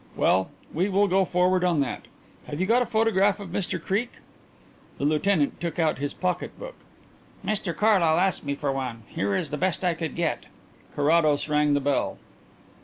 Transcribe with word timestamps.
Well, 0.15 0.49
we 0.73 0.89
will 0.89 1.07
go 1.07 1.25
forward 1.25 1.63
on 1.63 1.79
that. 1.81 2.07
Have 2.47 2.59
you 2.59 2.65
got 2.65 2.81
a 2.81 2.87
photograph 2.87 3.39
of 3.39 3.49
Mr 3.51 3.79
Creake?" 3.79 4.13
The 4.97 5.05
lieutenant 5.05 5.61
took 5.61 5.77
out 5.77 5.99
his 5.99 6.11
pocket 6.11 6.57
book. 6.57 6.73
"Mr 7.45 7.77
Carlyle 7.77 8.17
asked 8.19 8.43
me 8.43 8.55
for 8.55 8.71
one. 8.71 9.03
Here 9.05 9.35
is 9.35 9.51
the 9.51 9.57
best 9.57 9.85
I 9.85 9.93
could 9.93 10.15
get." 10.15 10.45
Carrados 10.95 11.47
rang 11.47 11.75
the 11.75 11.79
bell. 11.81 12.17